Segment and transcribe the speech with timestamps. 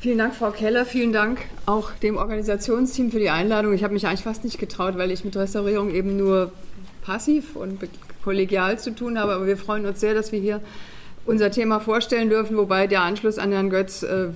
[0.00, 0.86] Vielen Dank, Frau Keller.
[0.86, 3.72] Vielen Dank auch dem Organisationsteam für die Einladung.
[3.72, 6.52] Ich habe mich eigentlich fast nicht getraut, weil ich mit Restaurierung eben nur
[7.02, 7.80] passiv und
[8.22, 9.32] kollegial zu tun habe.
[9.32, 10.60] Aber wir freuen uns sehr, dass wir hier
[11.26, 14.28] unser Thema vorstellen dürfen, wobei der Anschluss an Herrn Götz äh,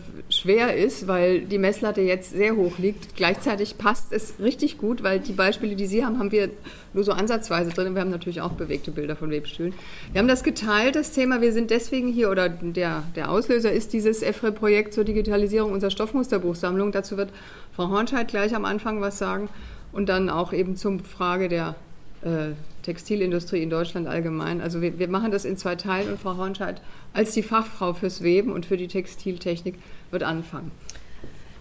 [0.42, 3.16] schwer ist, weil die Messlatte jetzt sehr hoch liegt.
[3.16, 6.50] Gleichzeitig passt es richtig gut, weil die Beispiele, die Sie haben, haben wir
[6.92, 7.94] nur so ansatzweise drin.
[7.94, 9.72] Wir haben natürlich auch bewegte Bilder von Webstühlen.
[10.12, 11.40] Wir haben das geteilt, das Thema.
[11.40, 16.90] Wir sind deswegen hier, oder der, der Auslöser ist dieses EFRE-Projekt zur Digitalisierung unserer Stoffmusterbuchsammlung.
[16.90, 17.30] Dazu wird
[17.72, 19.48] Frau Hornscheid gleich am Anfang was sagen
[19.92, 21.76] und dann auch eben zur Frage der
[22.22, 24.60] äh, Textilindustrie in Deutschland allgemein.
[24.60, 26.80] Also wir, wir, machen das in zwei Teilen und Frau Hornscheid
[27.12, 29.76] als die Fachfrau fürs Weben und für die Textiltechnik
[30.10, 30.70] wird anfangen.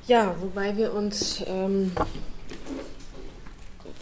[0.07, 1.91] Ja, wobei wir uns ähm,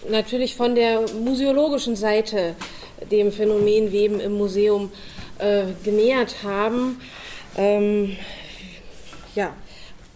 [0.09, 2.55] natürlich von der museologischen Seite
[3.11, 4.91] dem Phänomen Weben im Museum
[5.39, 6.99] äh, genähert haben.
[7.57, 8.15] Ähm,
[9.35, 9.53] ja,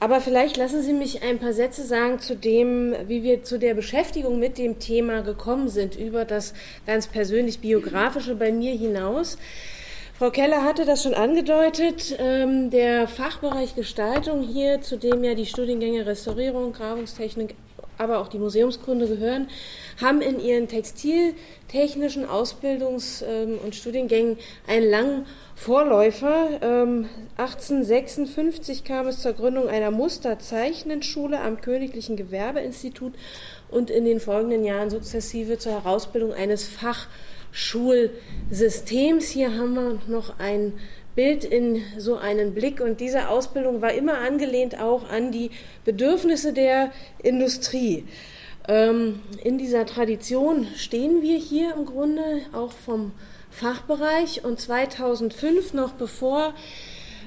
[0.04, 3.74] aber vielleicht lassen Sie mich ein paar Sätze sagen zu dem, wie wir zu der
[3.74, 6.54] Beschäftigung mit dem Thema gekommen sind, über das
[6.86, 9.38] ganz persönlich biografische bei mir hinaus.
[10.20, 12.18] Frau Keller hatte das schon angedeutet.
[12.20, 17.56] Ähm, der Fachbereich Gestaltung hier, zu dem ja die Studiengänge Restaurierung, Grabungstechnik,
[17.98, 19.48] aber auch die Museumskunde gehören,
[20.02, 26.60] haben in ihren textiltechnischen Ausbildungs- ähm, und Studiengängen einen langen Vorläufer.
[27.38, 33.14] 1856 ähm, kam es zur Gründung einer Musterzeichnenschule am Königlichen Gewerbeinstitut
[33.70, 39.30] und in den folgenden Jahren sukzessive zur Herausbildung eines Fachschulsystems.
[39.30, 40.74] Hier haben wir noch ein
[41.16, 42.82] Bild in so einen Blick.
[42.82, 45.52] Und diese Ausbildung war immer angelehnt auch an die
[45.86, 48.06] Bedürfnisse der Industrie.
[48.68, 53.12] Ähm, in dieser Tradition stehen wir hier im Grunde auch vom
[53.50, 56.54] Fachbereich und 2005, noch bevor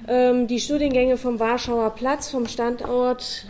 [0.08, 3.46] ähm, die Studiengänge vom Warschauer Platz, vom Standort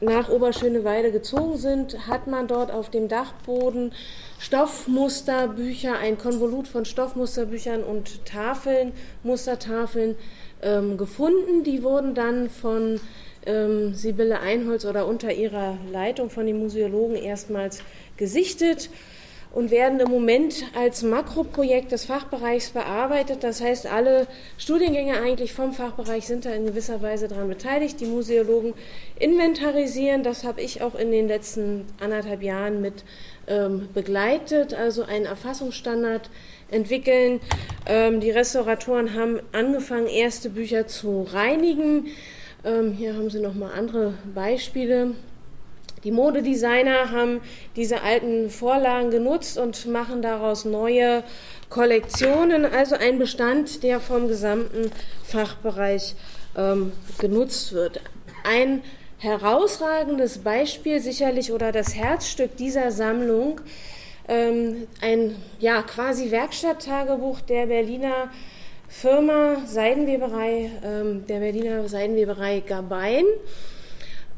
[0.00, 3.92] nach Oberschöneweide gezogen sind, hat man dort auf dem Dachboden
[4.38, 8.92] Stoffmusterbücher, ein Konvolut von Stoffmusterbüchern und Tafeln,
[9.22, 10.16] Mustertafeln
[10.62, 11.64] ähm, gefunden.
[11.64, 13.00] Die wurden dann von
[13.46, 17.82] ähm, Sibylle Einholz oder unter ihrer Leitung von den Museologen erstmals
[18.16, 18.90] gesichtet
[19.56, 23.42] und werden im Moment als Makroprojekt des Fachbereichs bearbeitet.
[23.42, 24.26] Das heißt, alle
[24.58, 27.98] Studiengänge eigentlich vom Fachbereich sind da in gewisser Weise daran beteiligt.
[28.02, 28.74] Die Museologen
[29.18, 33.02] inventarisieren, das habe ich auch in den letzten anderthalb Jahren mit
[33.46, 36.28] ähm, begleitet, also einen Erfassungsstandard
[36.70, 37.40] entwickeln.
[37.86, 42.08] Ähm, die Restauratoren haben angefangen, erste Bücher zu reinigen.
[42.62, 45.14] Ähm, hier haben Sie noch mal andere Beispiele.
[46.06, 47.40] Die Modedesigner haben
[47.74, 51.24] diese alten Vorlagen genutzt und machen daraus neue
[51.68, 54.92] Kollektionen, also ein Bestand, der vom gesamten
[55.24, 56.14] Fachbereich
[56.56, 58.00] ähm, genutzt wird.
[58.44, 58.82] Ein
[59.18, 63.60] herausragendes Beispiel sicherlich oder das Herzstück dieser Sammlung,
[64.28, 68.30] ähm, ein ja quasi Werkstatttagebuch der Berliner
[68.86, 73.24] Firma Seidenweberei, ähm, der Berliner Seidenweberei Gabein.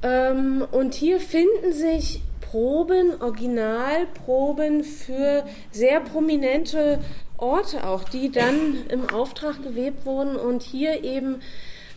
[0.02, 6.98] Ähm, und hier finden sich Proben, Originalproben für sehr prominente
[7.36, 11.40] Orte auch, die dann im Auftrag gewebt wurden und hier eben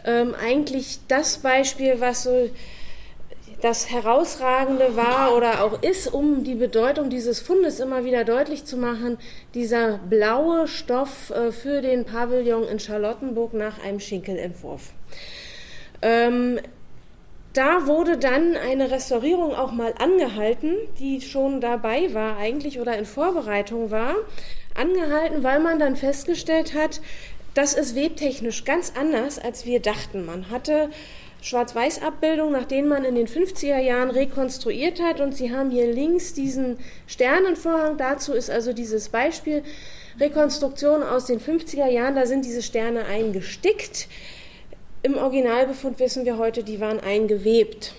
[0.05, 2.49] ähm, eigentlich das Beispiel, was so
[3.61, 8.75] das Herausragende war oder auch ist, um die Bedeutung dieses Fundes immer wieder deutlich zu
[8.75, 9.17] machen,
[9.53, 14.93] dieser blaue Stoff äh, für den Pavillon in Charlottenburg nach einem Schinkelentwurf.
[16.01, 16.59] Ähm,
[17.53, 23.05] da wurde dann eine Restaurierung auch mal angehalten, die schon dabei war eigentlich oder in
[23.05, 24.15] Vorbereitung war.
[24.73, 27.01] Angehalten, weil man dann festgestellt hat,
[27.53, 30.25] das ist webtechnisch ganz anders, als wir dachten.
[30.25, 30.89] Man hatte
[31.41, 35.19] Schwarz-Weiß-Abbildungen, nach denen man in den 50er Jahren rekonstruiert hat.
[35.19, 37.97] Und Sie haben hier links diesen Sternenvorhang.
[37.97, 39.63] Dazu ist also dieses Beispiel
[40.19, 42.15] Rekonstruktion aus den 50er Jahren.
[42.15, 44.07] Da sind diese Sterne eingestickt.
[45.03, 47.93] Im Originalbefund wissen wir heute, die waren eingewebt.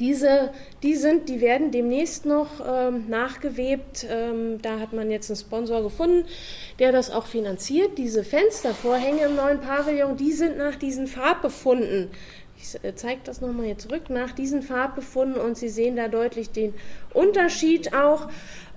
[0.00, 0.50] Diese,
[0.82, 4.04] die sind, die werden demnächst noch ähm, nachgewebt.
[4.10, 6.26] Ähm, da hat man jetzt einen Sponsor gefunden,
[6.80, 7.96] der das auch finanziert.
[7.96, 12.10] Diese Fenstervorhänge im neuen Pavillon, die sind nach diesen Farbbefunden.
[12.58, 16.50] Ich äh, zeige das nochmal hier zurück, nach diesen Farbbefunden und Sie sehen da deutlich
[16.50, 16.74] den
[17.14, 18.28] Unterschied auch.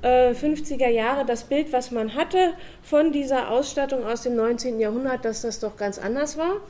[0.01, 4.79] Äh, 50er Jahre, das Bild, was man hatte von dieser Ausstattung aus dem 19.
[4.79, 6.61] Jahrhundert, dass das doch ganz anders war.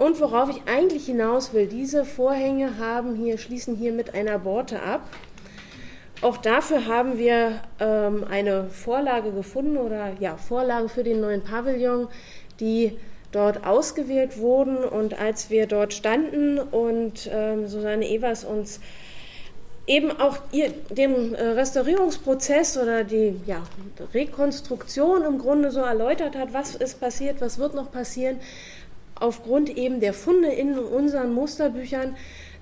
[0.00, 4.82] Und worauf ich eigentlich hinaus will, diese Vorhänge haben hier, schließen hier mit einer Borte
[4.82, 5.02] ab.
[6.22, 12.08] Auch dafür haben wir ähm, eine Vorlage gefunden oder ja, Vorlage für den neuen Pavillon,
[12.60, 12.96] die
[13.30, 14.78] dort ausgewählt wurden.
[14.78, 18.80] Und als wir dort standen und ähm, Susanne Evers uns
[19.86, 23.62] eben auch ihr, den äh, Restaurierungsprozess oder die ja,
[24.14, 28.38] Rekonstruktion im Grunde so erläutert hat, was ist passiert, was wird noch passieren,
[29.20, 32.16] aufgrund eben der Funde in unseren Musterbüchern,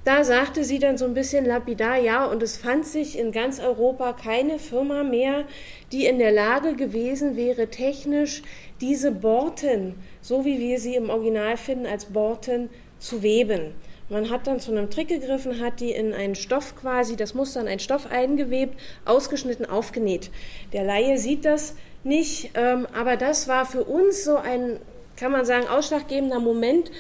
[0.04, 3.60] da sagte sie dann so ein bisschen lapidar, ja, und es fand sich in ganz
[3.60, 5.44] Europa keine Firma mehr,
[5.92, 8.42] die in der Lage gewesen wäre, technisch
[8.80, 13.74] diese Borten, so wie wir sie im Original finden, als Borten zu weben.
[14.08, 17.60] Man hat dann zu einem Trick gegriffen, hat die in einen Stoff quasi, das Muster
[17.60, 20.30] in einen Stoff eingewebt, ausgeschnitten, aufgenäht.
[20.72, 24.78] Der Laie sieht das nicht, ähm, aber das war für uns so ein,
[25.18, 26.90] kann man sagen, ausschlaggebender Moment,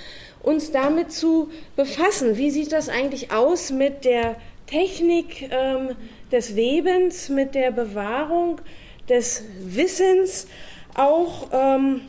[0.42, 2.36] uns damit zu befassen.
[2.36, 4.36] Wie sieht das eigentlich aus mit der
[4.66, 5.90] Technik ähm,
[6.30, 8.60] des Webens, mit der Bewahrung
[9.08, 10.46] des Wissens
[10.94, 11.48] auch?
[11.52, 12.02] Ähm,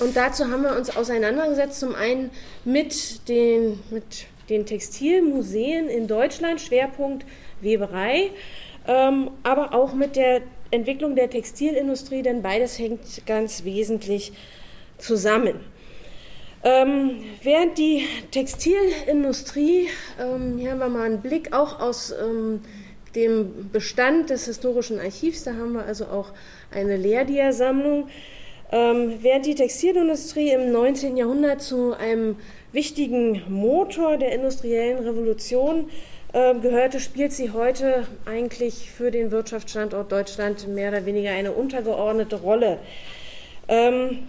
[0.00, 2.30] und dazu haben wir uns auseinandergesetzt, zum einen
[2.64, 7.24] mit den, mit den Textilmuseen in Deutschland, Schwerpunkt
[7.60, 8.30] Weberei,
[8.86, 14.63] ähm, aber auch mit der Entwicklung der Textilindustrie, denn beides hängt ganz wesentlich zusammen.
[16.62, 19.88] Ähm, während die Textilindustrie,
[20.18, 22.62] ähm, hier haben wir mal einen Blick auch aus ähm,
[23.14, 26.32] dem Bestand des historischen Archivs, da haben wir also auch
[26.72, 28.08] eine Lehrdiasammlung,
[28.72, 31.18] ähm, während die Textilindustrie im 19.
[31.18, 32.36] Jahrhundert zu einem
[32.72, 35.90] wichtigen Motor der industriellen Revolution
[36.32, 42.36] äh, gehörte, spielt sie heute eigentlich für den Wirtschaftsstandort Deutschland mehr oder weniger eine untergeordnete
[42.36, 42.78] Rolle.
[43.68, 44.28] Ähm,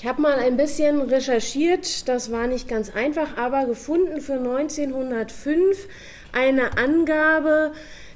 [0.00, 5.86] ich habe mal ein bisschen recherchiert, das war nicht ganz einfach, aber gefunden für 1905
[6.32, 7.72] eine Angabe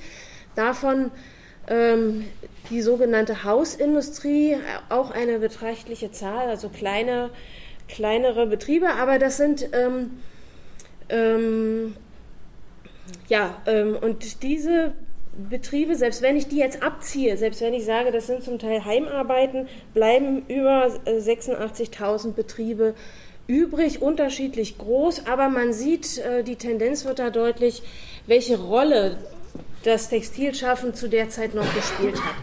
[0.55, 1.11] Davon
[1.67, 2.27] ähm,
[2.71, 4.59] die sogenannte Hausindustrie,
[4.91, 7.31] auch eine beträchtliche Zahl, also kleine,
[7.89, 10.21] kleinere Betriebe, aber das sind ähm,
[11.09, 11.97] ähm
[13.29, 14.93] ja, ähm, und diese
[15.49, 18.85] Betriebe, selbst wenn ich die jetzt abziehe, selbst wenn ich sage, das sind zum Teil
[18.85, 22.95] Heimarbeiten, bleiben über 86.000 äh, Betriebe
[23.47, 27.83] übrig, unterschiedlich groß, aber man sieht, äh, die Tendenz wird da deutlich,
[28.27, 29.17] welche Rolle
[29.85, 32.35] das Textilschaffen zu der Zeit noch gespielt hat.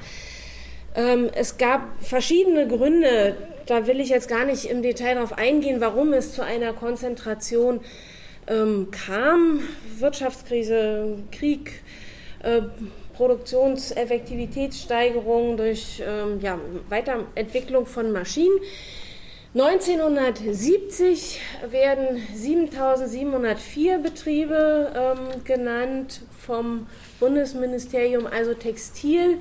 [0.95, 3.35] Ähm, es gab verschiedene Gründe,
[3.67, 7.77] da will ich jetzt gar nicht im Detail darauf eingehen, warum es zu einer Konzentration
[7.77, 7.83] äh,
[8.49, 9.61] ähm, kam,
[9.99, 11.81] Wirtschaftskrise, Krieg,
[12.43, 12.63] äh,
[13.13, 16.59] Produktionseffektivitätssteigerung durch ähm, ja,
[16.89, 18.59] Weiterentwicklung von Maschinen.
[19.55, 26.85] 1970 werden 7704 Betriebe ähm, genannt vom
[27.19, 29.39] Bundesministerium, also Textil,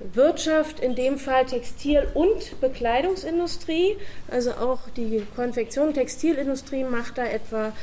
[0.00, 3.98] Wirtschaft, in dem Fall Textil- und Bekleidungsindustrie,
[4.30, 7.74] also auch die Konfektion, Textilindustrie macht da etwa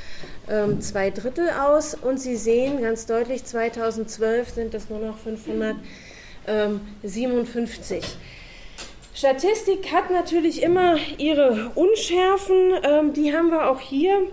[0.49, 1.93] ähm, zwei Drittel aus.
[1.93, 8.03] Und Sie sehen ganz deutlich, 2012 sind es nur noch 557.
[9.13, 14.23] Statistik hat natürlich immer ihre Unschärfen, ähm, die haben wir auch hier.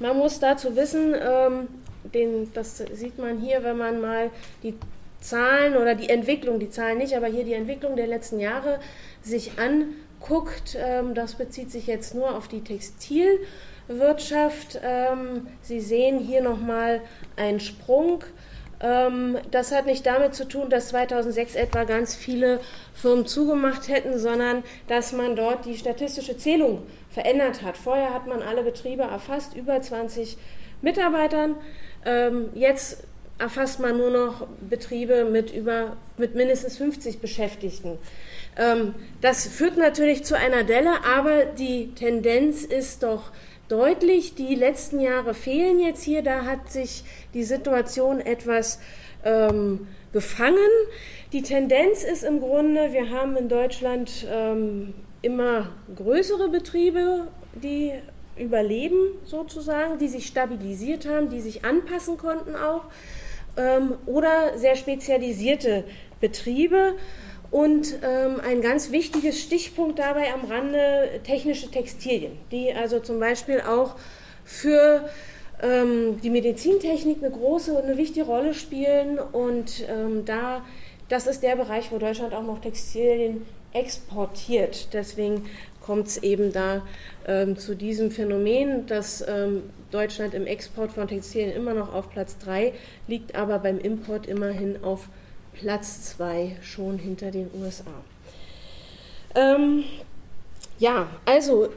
[0.00, 1.68] Man muss dazu wissen, ähm,
[2.14, 4.30] den, das sieht man hier, wenn man mal
[4.62, 4.74] die
[5.20, 8.78] Zahlen oder die Entwicklung, die Zahlen nicht, aber hier die Entwicklung der letzten Jahre
[9.22, 14.80] sich anguckt, ähm, das bezieht sich jetzt nur auf die Textilwirtschaft.
[14.82, 17.02] Ähm, Sie sehen hier nochmal
[17.36, 18.24] einen Sprung.
[18.80, 22.60] Ähm, das hat nicht damit zu tun, dass 2006 etwa ganz viele
[22.94, 27.76] Firmen zugemacht hätten, sondern dass man dort die statistische Zählung verändert hat.
[27.76, 30.38] Vorher hat man alle Betriebe erfasst, über 20
[30.80, 31.56] Mitarbeitern.
[32.54, 33.02] Jetzt
[33.38, 37.98] erfasst man nur noch Betriebe mit, über, mit mindestens 50 Beschäftigten.
[38.56, 43.30] Ähm, das führt natürlich zu einer Delle, aber die Tendenz ist doch
[43.68, 44.34] deutlich.
[44.34, 46.22] Die letzten Jahre fehlen jetzt hier.
[46.22, 47.04] Da hat sich
[47.34, 48.80] die Situation etwas
[49.24, 50.58] ähm, gefangen.
[51.32, 57.92] Die Tendenz ist im Grunde, wir haben in Deutschland ähm, immer größere Betriebe, die
[58.36, 62.84] überleben sozusagen, die sich stabilisiert haben, die sich anpassen konnten auch
[63.58, 65.84] ähm, oder sehr spezialisierte
[66.20, 66.94] Betriebe.
[67.50, 73.62] Und ähm, ein ganz wichtiges Stichpunkt dabei am Rande technische Textilien, die also zum Beispiel
[73.62, 73.96] auch
[74.44, 75.08] für
[75.62, 79.18] ähm, die Medizintechnik eine große und eine wichtige Rolle spielen.
[79.18, 80.62] Und ähm, da,
[81.08, 84.92] das ist der Bereich, wo Deutschland auch noch Textilien exportiert.
[84.92, 85.46] Deswegen
[85.88, 86.82] kommt es eben da
[87.26, 92.36] ähm, zu diesem Phänomen, dass ähm, Deutschland im Export von Textilien immer noch auf Platz
[92.44, 92.74] 3
[93.06, 95.08] liegt, aber beim Import immerhin auf
[95.54, 97.86] Platz 2 schon hinter den USA.
[99.34, 99.84] Ähm,
[100.78, 101.70] ja, also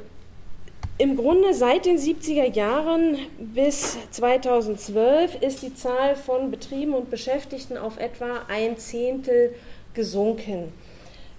[0.98, 7.78] im Grunde seit den 70er Jahren bis 2012 ist die Zahl von Betrieben und Beschäftigten
[7.78, 9.56] auf etwa ein Zehntel
[9.94, 10.74] gesunken.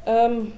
[0.07, 0.53] Ähm,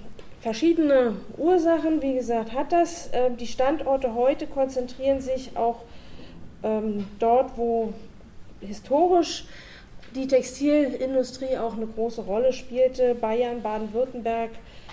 [0.44, 3.08] verschiedene Ursachen, wie gesagt, hat das.
[3.08, 5.80] Äh, die Standorte heute konzentrieren sich auch
[6.62, 7.94] ähm, dort, wo
[8.60, 9.46] historisch
[10.14, 13.14] die Textilindustrie auch eine große Rolle spielte.
[13.14, 14.50] Bayern, Baden-Württemberg,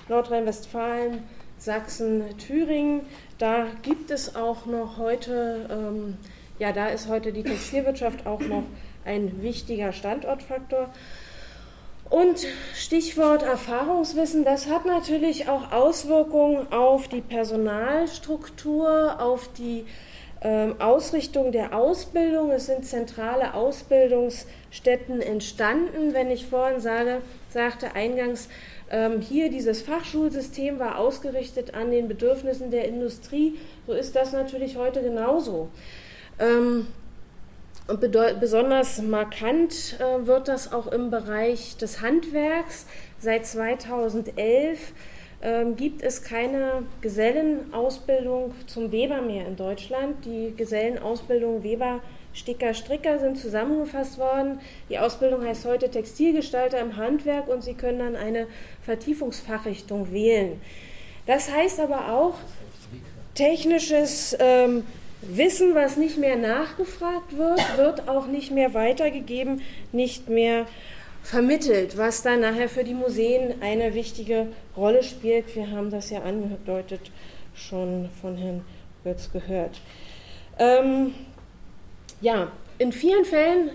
[0.08, 1.24] Nordrhein-Westfalen,
[1.58, 3.02] Sachsen, Thüringen.
[3.38, 6.18] Da gibt es auch noch heute, ähm,
[6.60, 8.64] ja, da ist heute die Textilwirtschaft auch noch
[9.04, 10.90] ein wichtiger Standortfaktor.
[12.12, 19.86] Und Stichwort Erfahrungswissen, das hat natürlich auch Auswirkungen auf die Personalstruktur, auf die
[20.42, 22.52] ähm, Ausrichtung der Ausbildung.
[22.52, 26.14] Es sind zentrale Ausbildungsstätten entstanden.
[26.14, 28.50] Wenn ich vorhin sage, sagte eingangs,
[28.90, 34.76] ähm, hier dieses Fachschulsystem war ausgerichtet an den Bedürfnissen der Industrie, so ist das natürlich
[34.76, 35.70] heute genauso.
[36.40, 36.88] Ähm,
[37.88, 38.00] und
[38.40, 42.86] besonders markant äh, wird das auch im Bereich des Handwerks.
[43.20, 44.94] Seit 2011
[45.42, 50.24] ähm, gibt es keine Gesellenausbildung zum Weber mehr in Deutschland.
[50.26, 52.00] Die Gesellenausbildung Weber
[52.34, 54.60] Sticker, Stricker sind zusammengefasst worden.
[54.90, 58.48] Die Ausbildung heißt heute Textilgestalter im Handwerk und Sie können dann eine
[58.84, 60.62] Vertiefungsfachrichtung wählen.
[61.26, 62.36] Das heißt aber auch
[63.36, 64.86] technisches ähm,
[65.22, 69.62] Wissen, was nicht mehr nachgefragt wird, wird auch nicht mehr weitergegeben,
[69.92, 70.66] nicht mehr
[71.24, 75.56] vermittelt, was dann nachher für die Museen eine wichtige Rolle spielt.
[75.56, 77.12] Wir haben das ja angedeutet
[77.54, 78.66] schon von Herrn
[79.04, 79.80] Götz gehört.
[80.58, 81.14] Ähm,
[82.22, 83.72] ja, in vielen Fällen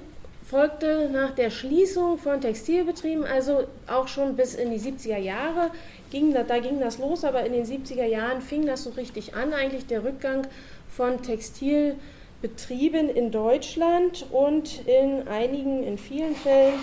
[0.49, 5.71] folgte nach der Schließung von Textilbetrieben, also auch schon bis in die 70er Jahre,
[6.11, 9.53] ging, da ging das los, aber in den 70er Jahren fing das so richtig an,
[9.53, 10.47] eigentlich der Rückgang
[10.89, 16.75] von Textilbetrieben in Deutschland und in einigen, in vielen Fällen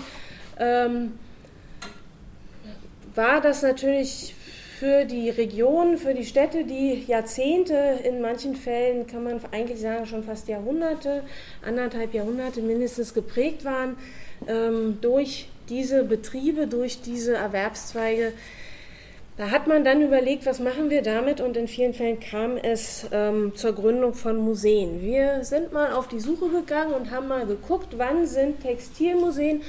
[0.58, 1.18] ähm,
[3.14, 4.34] war das natürlich
[4.84, 10.04] für die Regionen, für die Städte, die Jahrzehnte, in manchen Fällen kann man eigentlich sagen
[10.04, 11.22] schon fast Jahrhunderte,
[11.64, 13.96] anderthalb Jahrhunderte mindestens geprägt waren
[14.46, 18.34] ähm, durch diese Betriebe, durch diese Erwerbszweige,
[19.38, 21.40] da hat man dann überlegt, was machen wir damit?
[21.40, 25.00] Und in vielen Fällen kam es ähm, zur Gründung von Museen.
[25.00, 29.62] Wir sind mal auf die Suche gegangen und haben mal geguckt, wann sind Textilmuseen?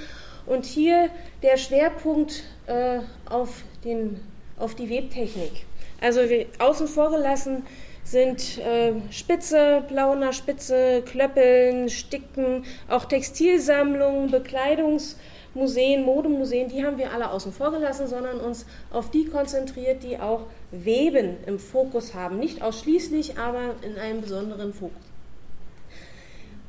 [0.46, 1.10] Und hier
[1.42, 4.20] der Schwerpunkt äh, auf, den,
[4.58, 5.66] auf die Webtechnik.
[6.02, 6.22] Also
[6.60, 7.64] außen vor gelassen
[8.04, 15.16] sind äh, Spitze, Plauner Spitze, Klöppeln, Sticken, auch Textilsammlungen, Bekleidungs-
[15.56, 20.20] Museen, Modemuseen, die haben wir alle außen vor gelassen, sondern uns auf die konzentriert, die
[20.20, 22.40] auch Weben im Fokus haben.
[22.40, 25.02] Nicht ausschließlich, aber in einem besonderen Fokus.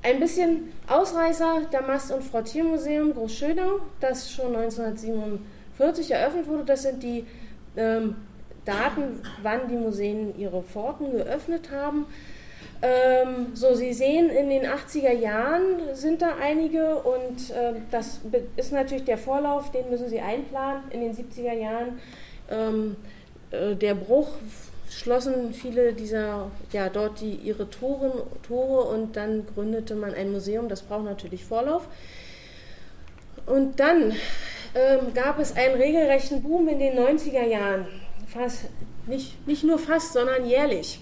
[0.03, 6.65] Ein bisschen Ausreißer, Damast- und Frottiermuseum Großschönau, das schon 1947 eröffnet wurde.
[6.65, 7.27] Das sind die
[7.77, 8.17] ähm,
[8.65, 12.07] Daten, wann die Museen ihre Pforten geöffnet haben.
[12.83, 18.21] Ähm, so, Sie sehen, in den 80er Jahren sind da einige und äh, das
[18.57, 20.83] ist natürlich der Vorlauf, den müssen Sie einplanen.
[20.91, 22.01] In den 70er Jahren
[22.51, 22.97] ähm,
[23.51, 24.29] äh, der Bruch
[24.91, 28.13] schlossen viele dieser, ja, dort die, ihre Toren,
[28.47, 30.69] Tore und dann gründete man ein Museum.
[30.69, 31.89] Das braucht natürlich Vorlauf.
[33.47, 34.13] Und dann
[34.77, 37.87] ähm, gab es einen regelrechten Boom in den 90er Jahren.
[38.29, 38.67] Fast,
[39.07, 41.01] nicht, nicht nur fast, sondern jährlich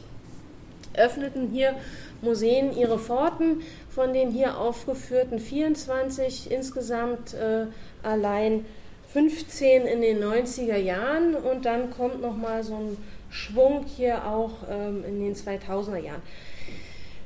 [0.97, 1.75] öffneten hier
[2.23, 3.63] Museen ihre Pforten.
[3.91, 7.67] Von den hier aufgeführten 24 insgesamt äh,
[8.03, 8.65] allein
[9.13, 12.97] 15 in den 90er Jahren und dann kommt nochmal so ein
[13.31, 16.23] Schwung hier auch ähm, in den 2000er Jahren.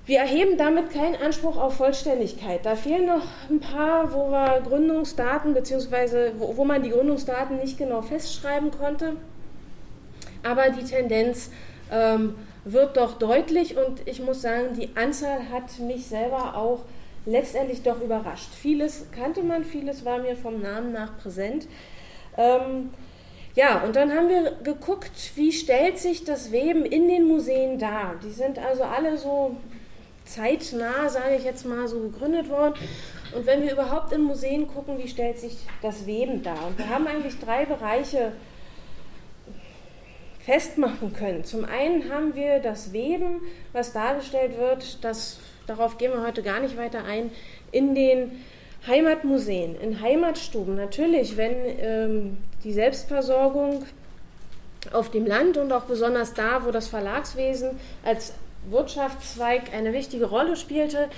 [0.09, 2.65] Wir erheben damit keinen Anspruch auf Vollständigkeit.
[2.65, 7.77] Da fehlen noch ein paar, wo wir Gründungsdaten beziehungsweise wo, wo man die Gründungsdaten nicht
[7.77, 9.17] genau festschreiben konnte.
[10.43, 11.51] Aber die Tendenz
[11.93, 16.87] ähm, wird doch deutlich und ich muss sagen, die Anzahl hat mich selber auch
[17.27, 18.49] letztendlich doch überrascht.
[18.55, 21.69] Vieles kannte man, vieles war mir vom Namen nach präsent.
[22.39, 22.89] Ähm,
[23.55, 28.15] ja, und dann haben wir geguckt, wie stellt sich das Weben in den Museen dar.
[28.25, 29.55] Die sind also alle so
[30.29, 32.75] zeitnah, sage ich jetzt mal, so gegründet worden.
[33.35, 36.67] Und wenn wir überhaupt in Museen gucken, wie stellt sich das Weben dar?
[36.67, 38.33] Und wir haben eigentlich drei Bereiche
[40.41, 41.45] festmachen können.
[41.45, 43.43] Zum einen haben wir das Weben,
[43.73, 47.31] was dargestellt wird, das, darauf gehen wir heute gar nicht weiter ein,
[47.71, 48.43] in den
[48.87, 50.75] Heimatmuseen, in Heimatstuben.
[50.75, 53.85] Natürlich, wenn ähm, die Selbstversorgung
[54.93, 58.33] auf dem Land und auch besonders da, wo das Verlagswesen als
[58.71, 61.09] Wirtschaftszweig eine wichtige Rolle spielte,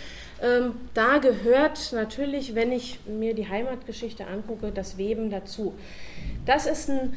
[0.43, 5.75] ähm, da gehört natürlich, wenn ich mir die Heimatgeschichte angucke, das Weben dazu.
[6.47, 7.17] Das ist ein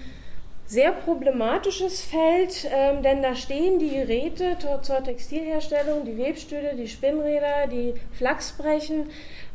[0.65, 7.67] sehr problematisches Feld, ähm, denn da stehen die Geräte zur Textilherstellung, die Webstühle, die Spinnräder,
[7.67, 9.09] die Flachsbrechen,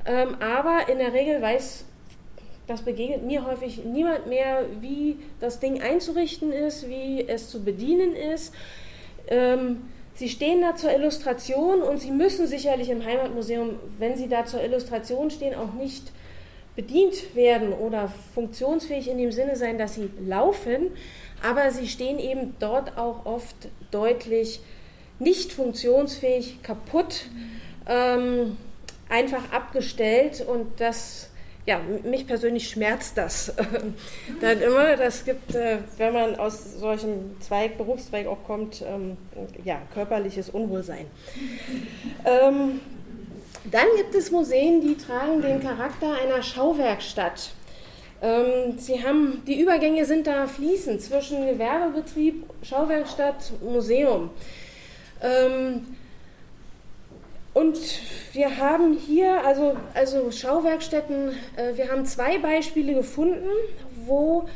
[0.06, 1.84] ähm, aber in der Regel weiß,
[2.66, 8.14] das begegnet mir häufig niemand mehr, wie das Ding einzurichten ist, wie es zu bedienen
[8.14, 8.54] ist.
[9.28, 14.44] Ähm, Sie stehen da zur Illustration und Sie müssen sicherlich im Heimatmuseum, wenn Sie da
[14.46, 16.10] zur Illustration stehen, auch nicht
[16.74, 20.90] bedient werden oder funktionsfähig in dem Sinne sein, dass sie laufen,
[21.40, 23.54] aber sie stehen eben dort auch oft
[23.92, 24.58] deutlich
[25.20, 27.26] nicht funktionsfähig, kaputt,
[27.88, 28.56] ähm,
[29.08, 30.44] einfach abgestellt.
[30.44, 31.30] Und das,
[31.68, 33.52] ja, mich persönlich schmerzt das
[34.40, 34.96] dann immer.
[34.96, 39.18] Das gibt, äh, wenn man aus solchem Zweig, Berufszweig auch kommt, ähm,
[39.64, 41.04] ja, körperliches Unwohlsein.
[42.24, 42.80] Ähm,
[43.70, 47.50] dann gibt es Museen, die tragen den Charakter einer Schauwerkstatt.
[48.22, 54.30] Ähm, sie haben, die Übergänge sind da fließend zwischen Gewerbebetrieb, Schauwerkstatt, Museum.
[55.22, 55.97] Ähm,
[57.54, 57.78] und
[58.32, 63.48] wir haben hier, also, also Schauwerkstätten, äh, wir haben zwei Beispiele gefunden,
[64.06, 64.48] wo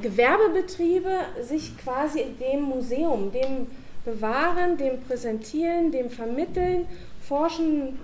[0.00, 1.10] Gewerbebetriebe
[1.42, 3.66] sich quasi dem Museum, dem
[4.04, 6.86] Bewahren, dem Präsentieren, dem Vermitteln
[7.22, 7.98] Forschen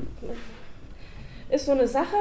[1.51, 2.17] ist so eine Sache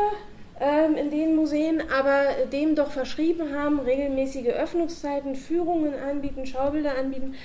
[0.59, 7.35] ähm, in den Museen, aber dem doch verschrieben haben, regelmäßige Öffnungszeiten, Führungen anbieten, Schaubilder anbieten.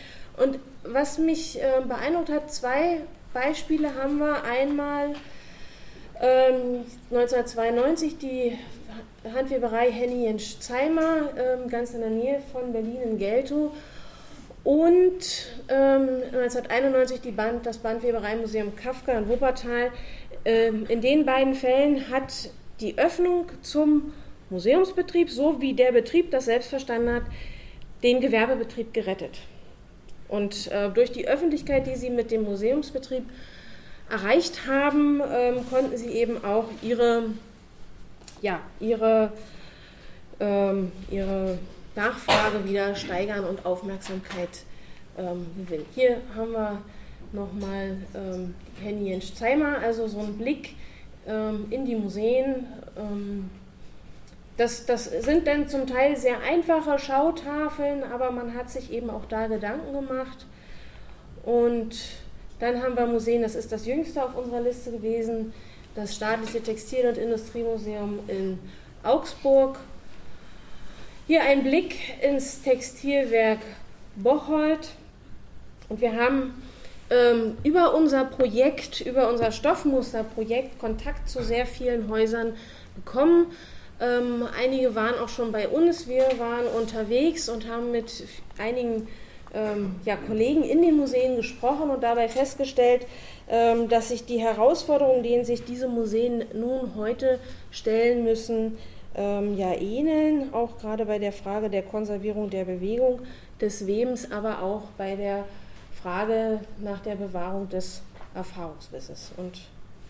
[0.43, 3.01] Und was mich äh, beeindruckt hat, zwei
[3.33, 4.45] Beispiele haben wir.
[4.45, 5.15] Einmal
[6.21, 8.59] ähm, 1992 die
[9.35, 13.73] Handweberei Henny Jensch-Zeimer, ähm, ganz in der Nähe von Berlin in Geltow
[14.65, 15.21] und
[15.69, 19.91] ähm, 1991 die Band, das Bandwebereimuseum Kafka in Wuppertal.
[20.45, 24.13] Ähm, in den beiden Fällen hat die Öffnung zum
[24.51, 27.23] Museumsbetrieb, so wie der Betrieb das selbst verstanden hat,
[28.03, 29.39] den Gewerbebetrieb gerettet.
[30.29, 33.25] Und äh, durch die Öffentlichkeit, die sie mit dem Museumsbetrieb
[34.11, 37.25] erreicht haben, ähm, konnten sie eben auch ihre,
[38.41, 39.33] ja, ihre,
[40.41, 41.59] ähm, ihre
[41.95, 44.65] Nachfrage wieder steigern und Aufmerksamkeit
[45.19, 45.87] ähm, gewinnen.
[45.95, 46.83] Hier haben wir
[47.33, 50.75] nochmal ähm, Henny Jensch-Zeimer, also so einen Blick
[51.27, 52.67] ähm, in die Museen.
[54.57, 59.25] Das, das sind dann zum Teil sehr einfache Schautafeln, aber man hat sich eben auch
[59.29, 60.47] da Gedanken gemacht.
[61.43, 61.97] Und
[62.61, 65.53] dann haben wir Museen, das ist das jüngste auf unserer Liste gewesen,
[65.95, 68.59] das staatliche Textil- und Industriemuseum in
[69.03, 69.79] Augsburg
[71.27, 73.61] hier ein Blick ins Textilwerk
[74.17, 74.91] Bocholt.
[75.89, 76.63] Und wir haben
[77.11, 82.55] ähm, über unser Projekt, über unser Stoffmusterprojekt Kontakt zu sehr vielen Häusern
[82.95, 83.47] bekommen.
[84.03, 86.09] Ähm, einige waren auch schon bei uns.
[86.09, 88.25] Wir waren unterwegs und haben mit
[88.59, 89.07] einigen
[89.55, 93.07] ähm, ja, Kollegen in den Museen gesprochen und dabei festgestellt,
[93.49, 97.39] ähm, dass sich die Herausforderungen, denen sich diese Museen nun heute
[97.71, 98.77] stellen müssen,
[99.15, 103.21] ähm, ja ähneln, auch gerade bei der Frage der Konservierung der Bewegung
[103.61, 105.45] des Webens, aber auch bei der
[106.03, 108.03] Frage nach der Bewahrung des
[108.35, 109.33] Erfahrungswissens.
[109.37, 109.61] Und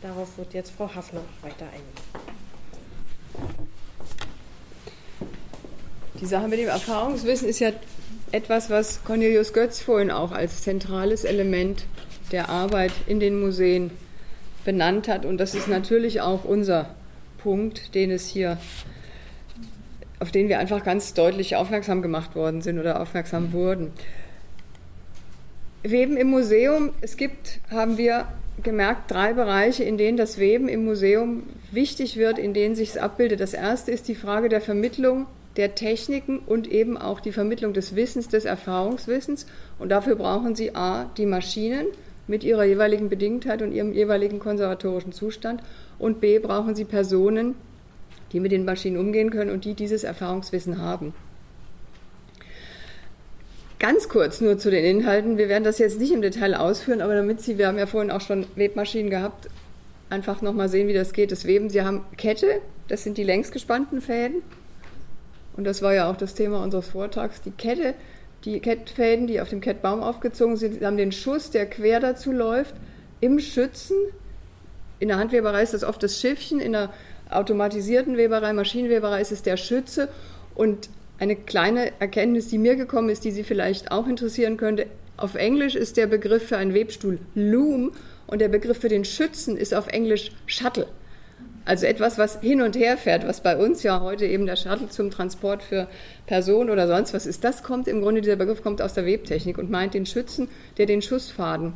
[0.01, 2.42] darauf wird jetzt Frau Hafner weiter eingehen.
[6.23, 7.73] Die Sache mit dem Erfahrungswissen ist ja
[8.31, 11.85] etwas, was Cornelius Götz vorhin auch als zentrales Element
[12.31, 13.91] der Arbeit in den Museen
[14.65, 15.27] benannt hat.
[15.27, 16.95] Und das ist natürlich auch unser
[17.39, 18.59] Punkt, den es hier
[20.21, 23.91] auf den wir einfach ganz deutlich aufmerksam gemacht worden sind oder aufmerksam wurden.
[25.83, 28.29] Weben im Museum, es gibt, haben wir
[28.63, 32.97] gemerkt, drei Bereiche, in denen das Weben im Museum wichtig wird, in denen sich es
[32.97, 33.41] abbildet.
[33.41, 37.95] Das erste ist die Frage der Vermittlung der Techniken und eben auch die Vermittlung des
[37.95, 39.47] Wissens, des Erfahrungswissens.
[39.79, 41.87] Und dafür brauchen Sie A, die Maschinen
[42.27, 45.63] mit ihrer jeweiligen Bedingtheit und ihrem jeweiligen konservatorischen Zustand
[45.99, 47.55] und B, brauchen Sie Personen,
[48.33, 51.15] die mit den Maschinen umgehen können und die dieses Erfahrungswissen haben.
[53.79, 55.39] Ganz kurz nur zu den Inhalten.
[55.39, 58.13] Wir werden das jetzt nicht im Detail ausführen, aber damit Sie, wir haben ja vorhin
[58.13, 59.49] auch schon Webmaschinen gehabt,
[60.09, 61.69] einfach nochmal sehen, wie das geht, das Weben.
[61.69, 64.43] Sie haben Kette, das sind die längs gespannten Fäden.
[65.57, 67.43] Und das war ja auch das Thema unseres Vortrags.
[67.43, 67.95] Die Kette
[68.45, 72.75] die Kettfäden, die auf dem Kettbaum aufgezogen sind, haben den Schuss, der quer dazu läuft,
[73.21, 73.97] im Schützen.
[74.99, 76.93] In der Handweberei ist das oft das Schiffchen, in der
[77.31, 80.09] automatisierten Weberei, Maschinenweberei ist es der Schütze.
[80.55, 84.87] Und eine kleine Erkenntnis, die mir gekommen ist, die Sie vielleicht auch interessieren könnte.
[85.17, 87.93] Auf Englisch ist der Begriff für einen Webstuhl Loom
[88.27, 90.89] und der Begriff für den Schützen ist auf Englisch Shuttle.
[91.65, 94.89] Also etwas, was hin und her fährt, was bei uns ja heute eben der Shuttle
[94.89, 95.87] zum Transport für
[96.27, 97.45] Personen oder sonst was ist.
[97.45, 100.49] Das kommt im Grunde, dieser Begriff kommt aus der Webtechnik und meint den Schützen,
[100.79, 101.75] der den Schussfaden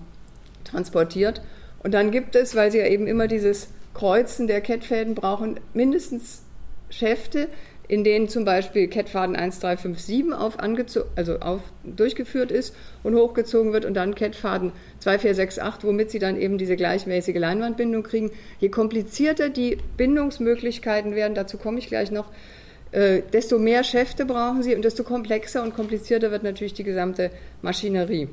[0.65, 1.41] transportiert.
[1.83, 6.43] Und dann gibt es, weil sie ja eben immer dieses Kreuzen der Kettfäden brauchen, mindestens
[6.91, 7.49] Schäfte,
[7.89, 10.57] in denen zum Beispiel Kettfaden 1357 auf
[11.17, 16.59] also auf, durchgeführt ist und hochgezogen wird und dann Kettfaden 2468, womit sie dann eben
[16.59, 18.31] diese gleichmäßige Leinwandbindung kriegen.
[18.59, 22.31] Je komplizierter die Bindungsmöglichkeiten werden, dazu komme ich gleich noch,
[22.93, 27.31] äh, desto mehr Schäfte brauchen sie und desto komplexer und komplizierter wird natürlich die gesamte
[27.63, 28.29] Maschinerie.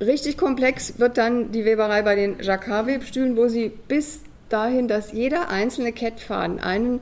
[0.00, 5.48] Richtig komplex wird dann die Weberei bei den Jacquard-Webstühlen, wo sie bis dahin, dass jeder
[5.48, 7.00] einzelne Kettfaden einen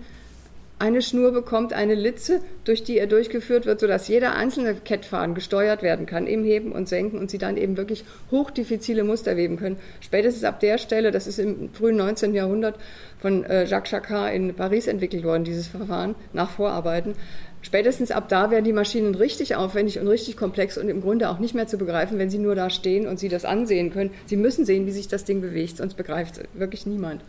[0.81, 5.83] eine Schnur bekommt eine Litze, durch die er durchgeführt wird, sodass jeder einzelne Kettfaden gesteuert
[5.83, 9.77] werden kann im Heben und Senken und sie dann eben wirklich hochdiffizile Muster weben können.
[10.01, 12.35] Spätestens ab der Stelle, das ist im frühen 19.
[12.35, 12.77] Jahrhundert
[13.19, 17.15] von äh, Jacques Jacquard in Paris entwickelt worden, dieses Verfahren nach Vorarbeiten.
[17.61, 21.41] Spätestens ab da werden die Maschinen richtig aufwendig und richtig komplex und im Grunde auch
[21.41, 24.13] nicht mehr zu begreifen, wenn sie nur da stehen und sie das ansehen können.
[24.25, 27.23] Sie müssen sehen, wie sich das Ding bewegt, sonst begreift wirklich niemand.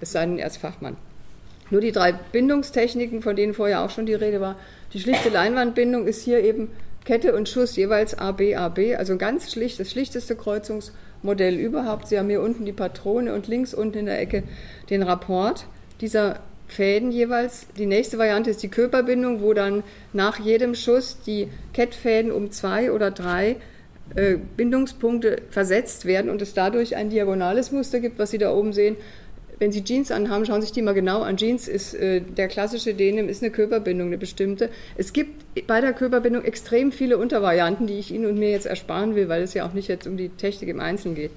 [0.00, 0.96] Es sei denn, er ist Fachmann.
[1.70, 4.56] Nur die drei Bindungstechniken, von denen vorher auch schon die Rede war.
[4.92, 6.68] Die schlichte Leinwandbindung ist hier eben
[7.04, 12.08] Kette und Schuss jeweils AB, AB, also ganz schlicht, das schlichteste Kreuzungsmodell überhaupt.
[12.08, 14.42] Sie haben hier unten die Patrone und links unten in der Ecke
[14.90, 15.66] den Rapport
[16.00, 17.66] dieser Fäden jeweils.
[17.76, 22.92] Die nächste Variante ist die Körperbindung, wo dann nach jedem Schuss die Kettfäden um zwei
[22.92, 23.56] oder drei
[24.14, 28.72] äh, Bindungspunkte versetzt werden und es dadurch ein diagonales Muster gibt, was Sie da oben
[28.72, 28.96] sehen,
[29.60, 31.36] wenn Sie Jeans anhaben, schauen Sie sich die mal genau an.
[31.36, 34.70] Jeans ist äh, der klassische Denim, ist eine Körperbindung, eine bestimmte.
[34.96, 39.14] Es gibt bei der Körperbindung extrem viele Untervarianten, die ich Ihnen und mir jetzt ersparen
[39.14, 41.30] will, weil es ja auch nicht jetzt um die Technik im Einzelnen geht.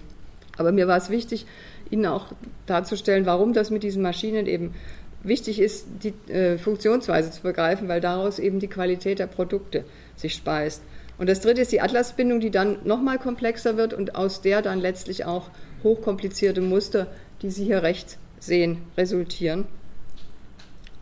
[0.58, 1.46] Aber mir war es wichtig,
[1.92, 2.28] Ihnen auch
[2.66, 4.74] darzustellen, warum das mit diesen Maschinen eben
[5.22, 9.84] wichtig ist, die äh, Funktionsweise zu begreifen, weil daraus eben die Qualität der Produkte
[10.16, 10.82] sich speist.
[11.18, 14.80] Und das dritte ist die Atlasbindung, die dann nochmal komplexer wird und aus der dann
[14.80, 15.50] letztlich auch
[15.84, 17.08] hochkomplizierte Muster
[17.44, 19.66] die Sie hier rechts sehen, resultieren.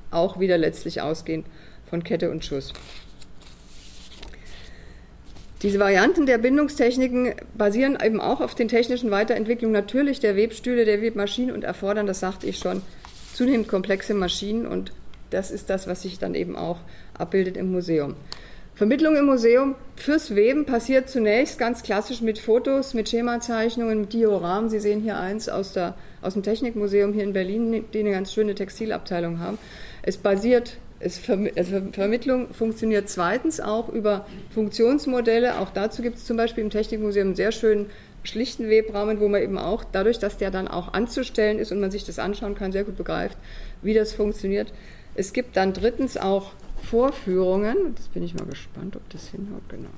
[0.10, 1.46] Auch wieder letztlich ausgehend
[1.90, 2.74] von Kette und Schuss.
[5.62, 11.02] Diese Varianten der Bindungstechniken basieren eben auch auf den technischen Weiterentwicklungen natürlich der Webstühle, der
[11.04, 12.82] Webmaschinen und erfordern, das sagte ich schon,
[13.34, 14.92] zunehmend komplexe Maschinen und
[15.30, 16.80] das ist das, was sich dann eben auch
[17.14, 18.16] abbildet im Museum.
[18.76, 24.70] Vermittlung im Museum fürs Weben passiert zunächst ganz klassisch mit Fotos, mit Schemazeichnungen, mit Dioramen.
[24.70, 28.34] Sie sehen hier eins aus, der, aus dem Technikmuseum hier in Berlin, die eine ganz
[28.34, 29.60] schöne Textilabteilung haben.
[30.02, 35.60] Es basiert, es also Vermittlung funktioniert zweitens auch über Funktionsmodelle.
[35.60, 37.88] Auch dazu gibt es zum Beispiel im Technikmuseum einen sehr schönen
[38.24, 41.92] schlichten Webrahmen, wo man eben auch dadurch, dass der dann auch anzustellen ist und man
[41.92, 43.38] sich das anschauen kann, sehr gut begreift,
[43.82, 44.74] wie das funktioniert.
[45.14, 47.76] Es gibt dann drittens auch Vorführungen.
[47.96, 49.62] Jetzt bin ich mal gespannt, ob das hinhaut.
[49.70, 49.90] Genau.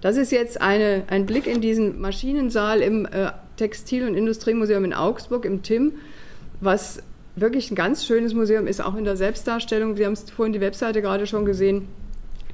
[0.00, 4.94] Das ist jetzt eine, ein Blick in diesen Maschinensaal im äh, Textil- und Industriemuseum in
[4.94, 5.92] Augsburg, im TIM,
[6.60, 7.02] was
[7.34, 9.96] wirklich ein ganz schönes Museum ist, auch in der Selbstdarstellung.
[9.96, 11.88] Wir haben es vorhin die Webseite gerade schon gesehen.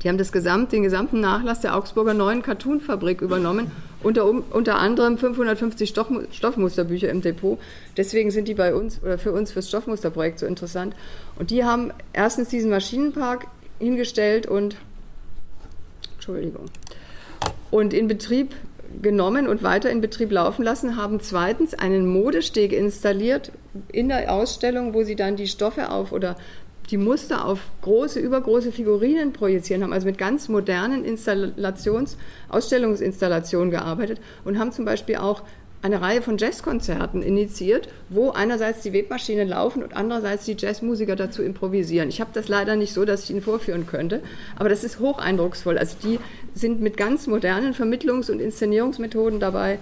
[0.03, 3.71] Die haben das Gesamt, den gesamten Nachlass der Augsburger neuen Cartoon-Fabrik übernommen,
[4.05, 7.59] unter, unter anderem 550 Stoff, Stoffmusterbücher im Depot.
[7.97, 10.95] Deswegen sind die bei uns oder für uns fürs Stoffmusterprojekt so interessant.
[11.37, 13.47] Und die haben erstens diesen Maschinenpark
[13.79, 14.77] hingestellt und
[16.15, 16.67] Entschuldigung
[17.75, 18.55] und in Betrieb
[19.03, 23.51] genommen und weiter in Betrieb laufen lassen, haben zweitens einen Modesteg installiert
[23.91, 26.37] in der Ausstellung, wo sie dann die Stoffe auf oder
[26.91, 32.17] die Muster auf große, übergroße Figurinen projizieren, haben also mit ganz modernen Installations-,
[32.49, 35.43] Ausstellungsinstallationen gearbeitet und haben zum Beispiel auch
[35.85, 41.43] eine Reihe von Jazzkonzerten initiiert, wo einerseits die Webmaschinen laufen und andererseits die Jazzmusiker dazu
[41.43, 42.09] improvisieren.
[42.09, 44.23] Ich habe das leider nicht so, dass ich Ihnen vorführen könnte,
[44.57, 45.77] aber das ist hoch eindrucksvoll.
[45.77, 46.19] Also die
[46.55, 49.79] sind mit ganz modernen Vermittlungs- und Inszenierungsmethoden dabei,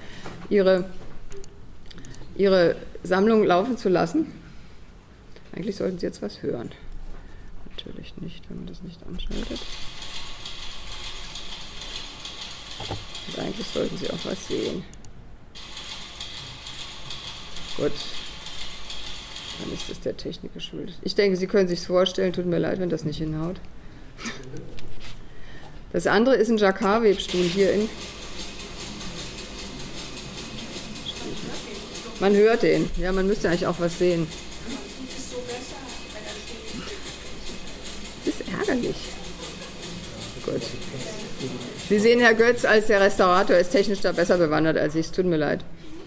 [0.50, 0.86] ihre,
[2.36, 4.26] ihre Sammlung laufen zu lassen.
[5.54, 6.70] Eigentlich sollten Sie jetzt was hören.
[7.84, 9.58] Natürlich nicht, wenn man das nicht anschaltet.
[13.28, 14.84] Und eigentlich sollten Sie auch was sehen.
[17.76, 17.92] Gut.
[19.60, 20.96] Dann ist es der Technik geschuldet.
[21.02, 23.56] Ich denke, Sie können sich vorstellen, tut mir leid, wenn das nicht hinhaut.
[25.92, 27.88] Das andere ist ein Jacquard-Webstuhl hier in.
[32.20, 32.88] Man hört den.
[32.96, 34.28] Ja, man müsste eigentlich auch was sehen.
[38.72, 38.96] Ärgerlich.
[40.44, 40.62] Gut.
[41.88, 45.06] Sie sehen, Herr Götz, als der Restaurator ist technisch da besser bewandert als ich.
[45.06, 45.60] Es tut mir leid.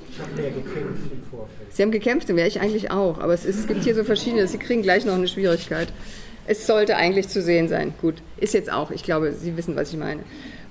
[0.09, 1.73] Ich habe mehr gekämpft im Vorfeld.
[1.73, 3.19] Sie haben gekämpft, ja, ich eigentlich auch.
[3.19, 4.47] Aber es, ist, es gibt hier so verschiedene.
[4.47, 5.89] Sie kriegen gleich noch eine Schwierigkeit.
[6.47, 7.93] Es sollte eigentlich zu sehen sein.
[8.01, 8.91] Gut, ist jetzt auch.
[8.91, 10.21] Ich glaube, Sie wissen, was ich meine.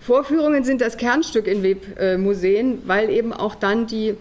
[0.00, 4.14] Vorführungen sind das Kernstück in Webmuseen, weil eben auch dann die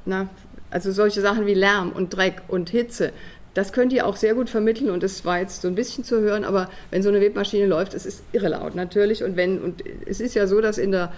[0.06, 0.28] na,
[0.72, 3.12] also solche Sachen wie Lärm und Dreck und Hitze,
[3.54, 6.20] das könnt ihr auch sehr gut vermitteln und das war jetzt so ein bisschen zu
[6.20, 9.84] hören, aber wenn so eine Webmaschine läuft, es ist irre laut natürlich und wenn, und
[10.06, 11.14] es ist ja so, dass in der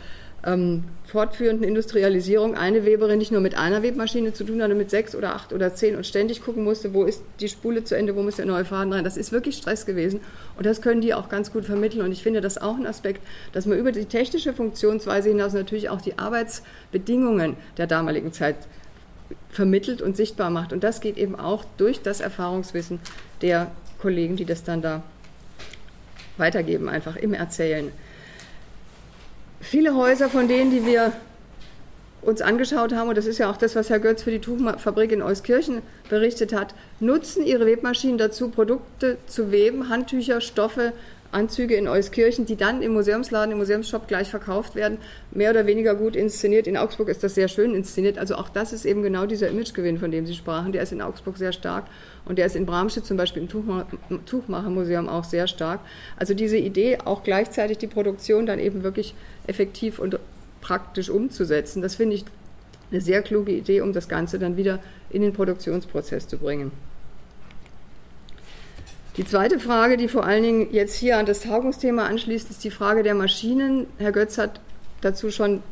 [0.46, 5.16] ähm, fortführenden Industrialisierung eine Weberin nicht nur mit einer Webmaschine zu tun hatte, mit sechs
[5.16, 8.22] oder acht oder zehn und ständig gucken musste, wo ist die Spule zu Ende, wo
[8.22, 9.04] muss der neue Faden rein.
[9.04, 10.20] Das ist wirklich Stress gewesen
[10.58, 13.22] und das können die auch ganz gut vermitteln und ich finde das auch ein Aspekt,
[13.54, 18.56] dass man über die technische Funktionsweise hinaus natürlich auch die Arbeitsbedingungen der damaligen Zeit
[19.50, 20.72] vermittelt und sichtbar macht.
[20.72, 23.00] Und das geht eben auch durch das Erfahrungswissen
[23.42, 25.04] der Kollegen, die das dann da
[26.38, 27.92] weitergeben, einfach im Erzählen.
[29.70, 31.12] Viele Häuser von denen, die wir
[32.22, 35.12] uns angeschaut haben, und das ist ja auch das, was Herr Götz für die Tuchfabrik
[35.12, 40.94] in Euskirchen berichtet hat, nutzen ihre Webmaschinen dazu, Produkte zu weben, Handtücher, Stoffe,
[41.32, 44.98] Anzüge in Euskirchen, die dann im Museumsladen, im Museumsshop gleich verkauft werden,
[45.32, 46.68] mehr oder weniger gut inszeniert.
[46.68, 48.18] In Augsburg ist das sehr schön inszeniert.
[48.18, 50.72] Also auch das ist eben genau dieser Imagegewinn, von dem Sie sprachen.
[50.72, 51.86] Der ist in Augsburg sehr stark
[52.26, 53.48] und der ist in Bramstedt zum Beispiel
[54.10, 55.80] im Tuchmachermuseum auch sehr stark.
[56.18, 59.16] Also diese Idee, auch gleichzeitig die Produktion dann eben wirklich
[59.48, 60.20] effektiv und
[60.62, 62.26] praktisch umzusetzen, das finde ich
[62.92, 66.72] eine sehr kluge Idee, um das Ganze dann wieder in den Produktionsprozess zu bringen.
[69.18, 72.70] Die zweite Frage, die vor allen Dingen jetzt hier an das Tagungsthema anschließt, ist die
[72.70, 73.88] Frage der Maschinen.
[73.98, 74.62] Herr Götz hat
[75.02, 75.64] dazu schon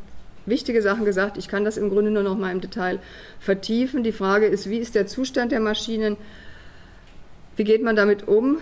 [0.46, 1.38] wichtige Sachen gesagt.
[1.38, 2.98] Ich kann das im Grunde nur noch mal im Detail
[3.38, 4.02] vertiefen.
[4.02, 6.16] Die Frage ist, wie ist der Zustand der Maschinen?
[7.54, 8.58] Wie geht man damit um?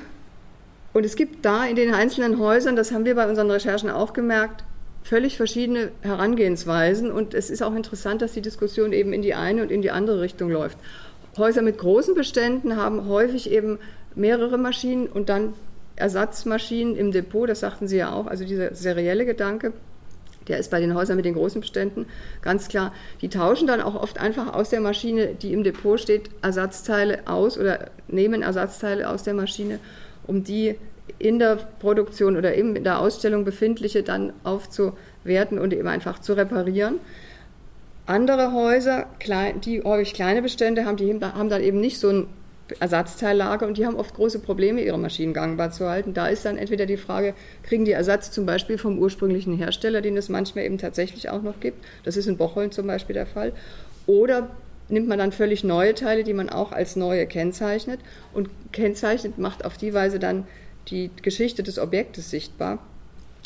[0.92, 4.12] Und es gibt da in den einzelnen Häusern, das haben wir bei unseren Recherchen auch
[4.12, 4.64] gemerkt,
[5.02, 7.10] völlig verschiedene Herangehensweisen.
[7.10, 9.90] Und es ist auch interessant, dass die Diskussion eben in die eine und in die
[9.90, 10.76] andere Richtung läuft.
[11.38, 13.78] Häuser mit großen Beständen haben häufig eben
[14.14, 15.54] mehrere Maschinen und dann
[15.96, 19.72] Ersatzmaschinen im Depot, das sagten Sie ja auch, also dieser serielle Gedanke,
[20.48, 22.06] der ist bei den Häusern mit den großen Beständen
[22.42, 22.92] ganz klar.
[23.22, 27.58] Die tauschen dann auch oft einfach aus der Maschine, die im Depot steht, Ersatzteile aus
[27.58, 29.78] oder nehmen Ersatzteile aus der Maschine,
[30.26, 30.76] um die
[31.18, 36.34] in der Produktion oder eben in der Ausstellung befindliche dann aufzuwerten und eben einfach zu
[36.34, 36.96] reparieren.
[38.06, 39.06] Andere Häuser,
[39.64, 42.26] die häufig kleine Bestände haben, die haben dann eben nicht so ein
[42.80, 46.14] Ersatzteillager und die haben oft große Probleme, ihre Maschinen gangbar zu halten.
[46.14, 50.16] Da ist dann entweder die Frage, kriegen die Ersatz zum Beispiel vom ursprünglichen Hersteller, den
[50.16, 51.84] es manchmal eben tatsächlich auch noch gibt.
[52.04, 53.52] Das ist in Bocholt zum Beispiel der Fall.
[54.06, 54.50] Oder
[54.88, 58.00] nimmt man dann völlig neue Teile, die man auch als neue kennzeichnet
[58.32, 60.46] und kennzeichnet, macht auf die Weise dann
[60.88, 62.78] die Geschichte des Objektes sichtbar.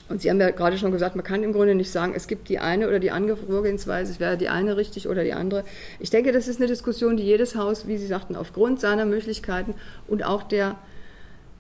[0.09, 2.49] Und Sie haben ja gerade schon gesagt, man kann im Grunde nicht sagen, es gibt
[2.49, 5.64] die eine oder die andere Vorgehensweise, es wäre die eine richtig oder die andere.
[6.01, 9.75] Ich denke, das ist eine Diskussion, die jedes Haus, wie Sie sagten, aufgrund seiner Möglichkeiten
[10.07, 10.77] und auch der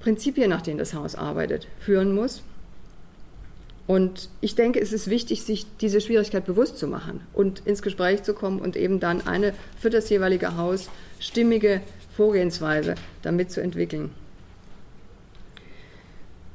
[0.00, 2.42] Prinzipien, nach denen das Haus arbeitet, führen muss.
[3.86, 8.22] Und ich denke, es ist wichtig, sich diese Schwierigkeit bewusst zu machen und ins Gespräch
[8.22, 11.80] zu kommen und eben dann eine für das jeweilige Haus stimmige
[12.14, 14.10] Vorgehensweise damit zu entwickeln.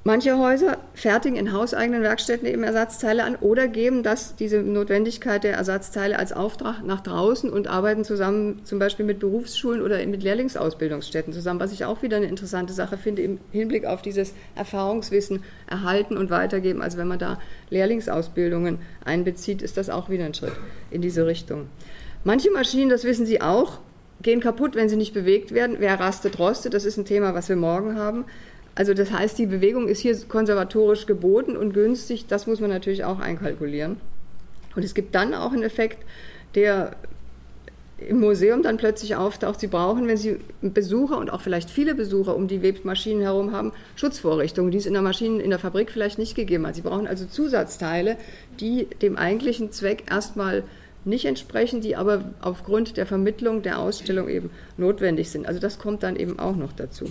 [0.06, 5.54] Manche Häuser fertigen in hauseigenen Werkstätten eben Ersatzteile an oder geben das, diese Notwendigkeit der
[5.54, 11.32] Ersatzteile als Auftrag nach draußen und arbeiten zusammen zum Beispiel mit Berufsschulen oder mit Lehrlingsausbildungsstätten
[11.32, 16.18] zusammen, was ich auch wieder eine interessante Sache finde im Hinblick auf dieses Erfahrungswissen erhalten
[16.18, 16.82] und weitergeben.
[16.82, 17.40] Also wenn man da
[17.70, 20.52] Lehrlingsausbildungen einbezieht, ist das auch wieder ein Schritt
[20.92, 21.68] in diese Richtung.
[22.26, 23.80] Manche Maschinen, das wissen Sie auch,
[24.22, 25.78] gehen kaputt, wenn sie nicht bewegt werden.
[25.80, 26.74] Wer rastet, rostet.
[26.74, 28.26] Das ist ein Thema, was wir morgen haben.
[28.76, 32.26] Also das heißt, die Bewegung ist hier konservatorisch geboten und günstig.
[32.28, 33.98] Das muss man natürlich auch einkalkulieren.
[34.76, 36.04] Und es gibt dann auch einen Effekt,
[36.56, 36.96] der
[37.98, 39.60] im Museum dann plötzlich auftaucht.
[39.60, 43.72] Sie brauchen, wenn Sie Besucher und auch vielleicht viele Besucher um die Webmaschinen herum haben,
[43.96, 46.76] Schutzvorrichtungen, die es in der Maschinen in der Fabrik vielleicht nicht gegeben hat.
[46.76, 48.18] Sie brauchen also Zusatzteile,
[48.60, 50.64] die dem eigentlichen Zweck erstmal
[51.06, 55.46] nicht entsprechen, die aber aufgrund der Vermittlung der Ausstellung eben notwendig sind.
[55.46, 57.06] Also das kommt dann eben auch noch dazu.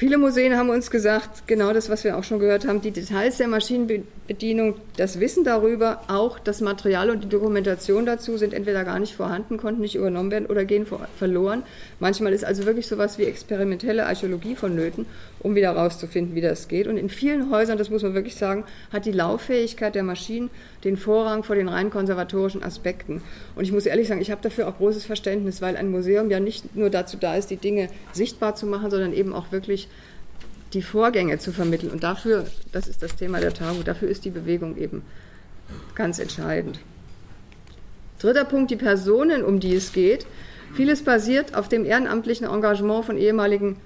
[0.00, 3.36] Viele Museen haben uns gesagt, genau das, was wir auch schon gehört haben, die Details
[3.36, 8.98] der Maschinenbedienung, das Wissen darüber, auch das Material und die Dokumentation dazu sind entweder gar
[8.98, 10.86] nicht vorhanden, konnten nicht übernommen werden oder gehen
[11.18, 11.64] verloren.
[11.98, 15.04] Manchmal ist also wirklich sowas wie experimentelle Archäologie vonnöten,
[15.40, 16.86] um wieder herauszufinden, wie das geht.
[16.86, 20.48] Und in vielen Häusern, das muss man wirklich sagen, hat die Lauffähigkeit der Maschinen
[20.84, 23.22] den Vorrang vor den rein konservatorischen Aspekten.
[23.54, 26.40] Und ich muss ehrlich sagen, ich habe dafür auch großes Verständnis, weil ein Museum ja
[26.40, 29.88] nicht nur dazu da ist, die Dinge sichtbar zu machen, sondern eben auch wirklich
[30.72, 31.90] die Vorgänge zu vermitteln.
[31.90, 35.02] Und dafür, das ist das Thema der Tagung, dafür ist die Bewegung eben
[35.94, 36.80] ganz entscheidend.
[38.18, 40.26] Dritter Punkt, die Personen, um die es geht.
[40.74, 43.76] Vieles basiert auf dem ehrenamtlichen Engagement von ehemaligen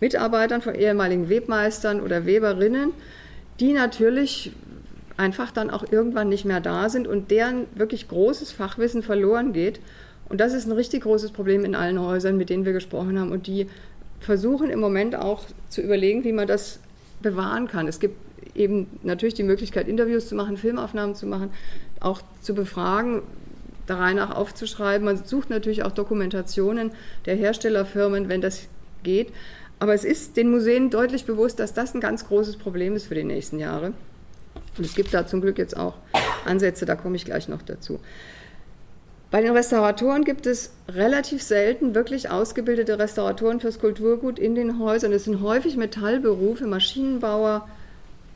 [0.00, 2.92] Mitarbeitern, von ehemaligen Webmeistern oder Weberinnen,
[3.60, 4.52] die natürlich
[5.16, 9.80] einfach dann auch irgendwann nicht mehr da sind und deren wirklich großes Fachwissen verloren geht.
[10.28, 13.30] Und das ist ein richtig großes Problem in allen Häusern, mit denen wir gesprochen haben
[13.30, 13.68] und die
[14.20, 16.80] versuchen im Moment auch zu überlegen, wie man das
[17.20, 17.86] bewahren kann.
[17.86, 18.16] Es gibt
[18.56, 21.50] eben natürlich die Möglichkeit, Interviews zu machen, Filmaufnahmen zu machen,
[22.00, 23.22] auch zu befragen,
[23.86, 25.04] da rein auch aufzuschreiben.
[25.04, 26.92] Man sucht natürlich auch Dokumentationen
[27.26, 28.68] der Herstellerfirmen, wenn das
[29.02, 29.28] geht.
[29.78, 33.14] Aber es ist den Museen deutlich bewusst, dass das ein ganz großes Problem ist für
[33.14, 33.92] die nächsten Jahre.
[34.76, 35.94] Und es gibt da zum Glück jetzt auch
[36.44, 38.00] Ansätze, da komme ich gleich noch dazu.
[39.30, 45.12] Bei den Restauratoren gibt es relativ selten wirklich ausgebildete Restauratoren fürs Kulturgut in den Häusern.
[45.12, 47.68] Es sind häufig Metallberufe, Maschinenbauer,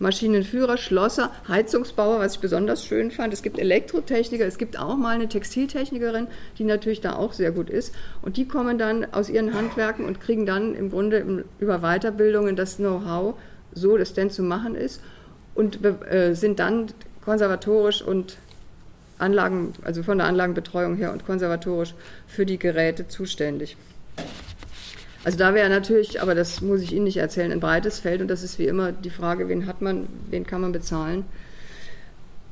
[0.00, 3.32] Maschinenführer, Schlosser, Heizungsbauer, was ich besonders schön fand.
[3.32, 6.26] Es gibt Elektrotechniker, es gibt auch mal eine Textiltechnikerin,
[6.58, 7.94] die natürlich da auch sehr gut ist.
[8.22, 12.76] Und die kommen dann aus ihren Handwerken und kriegen dann im Grunde über Weiterbildungen das
[12.76, 13.34] Know-how,
[13.72, 15.00] so das denn zu machen ist
[15.58, 16.86] und äh, sind dann
[17.24, 18.38] konservatorisch und
[19.18, 21.94] Anlagen, also von der Anlagenbetreuung her und konservatorisch
[22.28, 23.76] für die Geräte zuständig.
[25.24, 28.28] Also da wäre natürlich, aber das muss ich Ihnen nicht erzählen, ein breites Feld und
[28.28, 31.24] das ist wie immer die Frage, wen hat man, wen kann man bezahlen.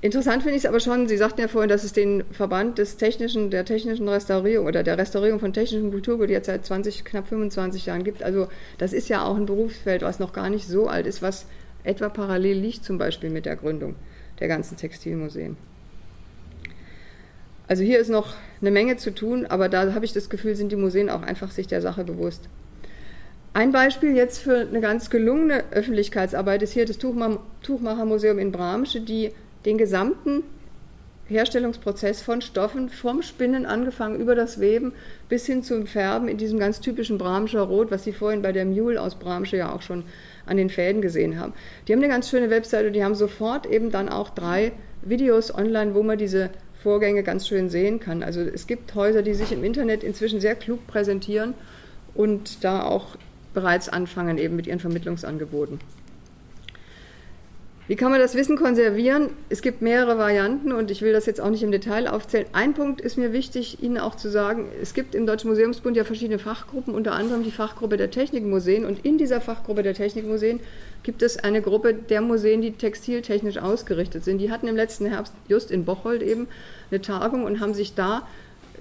[0.01, 2.97] Interessant finde ich es aber schon, Sie sagten ja vorhin, dass es den Verband des
[2.97, 7.87] technischen, der technischen Restaurierung oder der Restaurierung von technischem Kulturgut jetzt seit 20, knapp 25
[7.87, 8.25] Jahren gibt.
[8.25, 11.47] Also das ist ja auch ein Berufsfeld, was noch gar nicht so alt ist, was
[11.87, 13.95] etwa parallel liegt zum Beispiel mit der Gründung
[14.41, 15.57] der ganzen Textilmuseen.
[17.69, 20.71] Also hier ist noch eine Menge zu tun, aber da habe ich das Gefühl, sind
[20.71, 22.49] die Museen auch einfach sich der Sache bewusst.
[23.55, 29.33] Ein Beispiel jetzt für eine ganz gelungene Öffentlichkeitsarbeit ist hier das Tuchmachermuseum in Bramsche, die
[29.65, 30.43] den gesamten
[31.29, 34.93] Herstellungsprozess von Stoffen vom Spinnen angefangen über das Weben
[35.29, 38.65] bis hin zum Färben in diesem ganz typischen Bramscher Rot, was Sie vorhin bei der
[38.65, 40.05] Mule aus Bramsche ja auch schon
[40.47, 41.53] an den Fäden gesehen haben.
[41.87, 45.53] Die haben eine ganz schöne Webseite und die haben sofort eben dann auch drei Videos
[45.53, 46.51] online, wo man diese
[46.83, 48.23] Vorgänge ganz schön sehen kann.
[48.23, 51.55] Also es gibt Häuser, die sich im Internet inzwischen sehr klug präsentieren
[52.15, 53.17] und da auch
[53.53, 55.81] bereits anfangen eben mit ihren Vermittlungsangeboten.
[57.89, 59.31] Wie kann man das Wissen konservieren?
[59.49, 62.47] Es gibt mehrere Varianten und ich will das jetzt auch nicht im Detail aufzählen.
[62.53, 66.03] Ein Punkt ist mir wichtig, Ihnen auch zu sagen, es gibt im Deutschen Museumsbund ja
[66.03, 70.59] verschiedene Fachgruppen, unter anderem die Fachgruppe der Technikmuseen und in dieser Fachgruppe der Technikmuseen
[71.05, 74.39] gibt es eine Gruppe der Museen, die textiltechnisch ausgerichtet sind.
[74.39, 76.49] Die hatten im letzten Herbst just in Bocholt eben
[76.91, 78.27] eine Tagung und haben sich da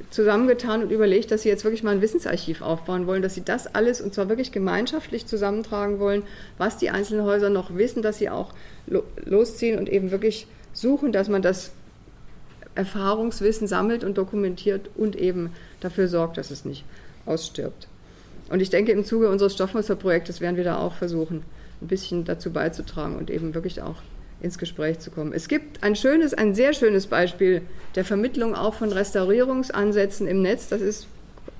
[0.10, 3.74] zusammengetan und überlegt, dass sie jetzt wirklich mal ein Wissensarchiv aufbauen wollen, dass sie das
[3.74, 6.24] alles und zwar wirklich gemeinschaftlich zusammentragen wollen,
[6.58, 8.54] was die einzelnen Häuser noch wissen, dass sie auch
[9.26, 11.72] losziehen und eben wirklich suchen, dass man das
[12.76, 16.84] Erfahrungswissen sammelt und dokumentiert und eben dafür sorgt, dass es nicht
[17.26, 17.88] ausstirbt.
[18.50, 21.44] Und ich denke, im Zuge unseres Stoffmusterprojektes werden wir da auch versuchen,
[21.82, 23.96] ein bisschen dazu beizutragen und eben wirklich auch
[24.42, 25.34] ins Gespräch zu kommen.
[25.34, 27.62] Es gibt ein schönes, ein sehr schönes Beispiel
[27.96, 30.68] der Vermittlung auch von Restaurierungsansätzen im Netz.
[30.70, 31.08] Das ist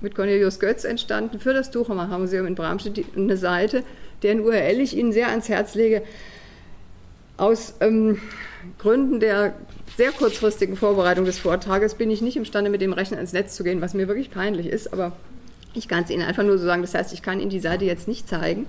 [0.02, 3.84] mit Cornelius Götz entstanden für das Tuchemacher Museum in Bramstedt eine Seite,
[4.24, 6.04] deren URL ich Ihnen sehr ans Herz lege.
[7.38, 8.20] Aus ähm,
[8.78, 9.54] Gründen der
[9.98, 13.64] sehr kurzfristigen Vorbereitung des Vortrages bin ich nicht imstande, mit dem Rechner ins Netz zu
[13.64, 15.14] gehen, was mir wirklich peinlich ist, aber
[15.74, 16.82] ich kann es Ihnen einfach nur so sagen.
[16.82, 18.66] Das heißt, ich kann Ihnen die Seite jetzt nicht zeigen.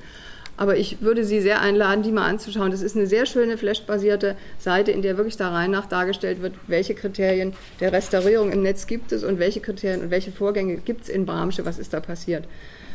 [0.57, 2.71] Aber ich würde Sie sehr einladen, die mal anzuschauen.
[2.71, 6.55] Das ist eine sehr schöne Flash-basierte Seite, in der wirklich da rein nach dargestellt wird,
[6.67, 11.03] welche Kriterien der Restaurierung im Netz gibt es und welche Kriterien und welche Vorgänge gibt
[11.03, 12.49] es in Bramsche, was ist da passiert.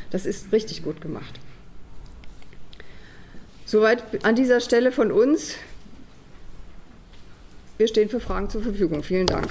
[0.10, 1.40] Das ist richtig gut gemacht.
[3.66, 5.56] Soweit an dieser Stelle von uns.
[7.78, 9.02] Wir stehen für Fragen zur Verfügung.
[9.02, 9.48] Vielen Dank.